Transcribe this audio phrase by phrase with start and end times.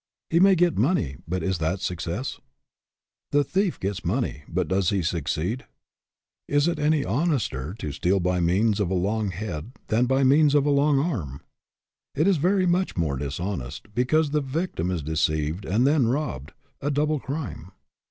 [0.31, 2.39] He may get money, but is that success?
[3.29, 5.67] The thief gets money, but does he succeed?
[6.47, 10.55] Is it any honester to steal by means of a long head than by means
[10.55, 11.41] of a long arm?
[12.15, 16.89] It is very much more dishonest, because the victim is deceived and then robbed a
[16.89, 17.71] double crime.